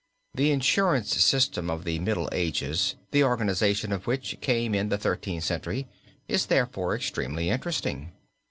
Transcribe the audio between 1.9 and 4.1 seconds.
Middle Ages, the organization of